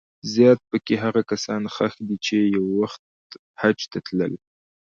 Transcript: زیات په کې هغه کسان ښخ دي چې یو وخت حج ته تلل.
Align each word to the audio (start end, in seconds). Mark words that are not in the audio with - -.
زیات 0.33 0.59
په 0.69 0.77
کې 0.85 0.95
هغه 1.03 1.21
کسان 1.31 1.61
ښخ 1.75 1.93
دي 2.07 2.17
چې 2.25 2.37
یو 2.55 2.65
وخت 2.81 3.01
حج 3.61 3.79
ته 3.91 3.99
تلل. 4.07 4.33